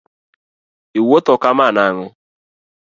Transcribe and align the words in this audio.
Iwuotho 0.99 1.33
kama 1.43 1.65
nang’o? 1.75 2.05